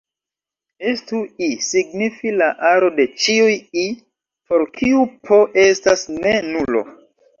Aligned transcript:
Estu 0.91 1.19
"I" 1.47 1.49
signifi 1.65 2.33
la 2.39 2.47
aro 2.71 2.89
de 2.99 3.07
ĉiuj 3.25 3.53
"i" 3.85 3.87
por 4.49 4.67
kiu 4.81 5.05
"p" 5.29 5.43
estas 5.69 6.09
ne 6.17 6.35
nulo. 6.49 6.83